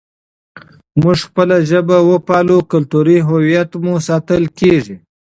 [1.01, 4.95] موږ خپله ژبه وپالو، کلتوري هویت مو ساتل کېږي.